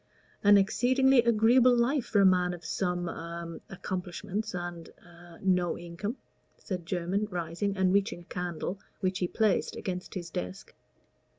"An 0.43 0.57
exceedingly 0.57 1.19
agreeable 1.21 1.75
life 1.77 2.05
for 2.07 2.21
a 2.21 2.25
man 2.25 2.55
of 2.55 2.65
some 2.65 3.07
a 3.07 3.59
accomplishments 3.69 4.55
and 4.55 4.89
a 4.97 5.37
no 5.43 5.77
income," 5.77 6.17
said 6.57 6.87
Jermyn, 6.87 7.27
rising, 7.29 7.77
and 7.77 7.93
reaching 7.93 8.21
a 8.21 8.25
candle, 8.25 8.79
which 9.01 9.19
he 9.19 9.27
placed 9.27 9.75
against 9.75 10.15
his 10.15 10.31
desk. 10.31 10.73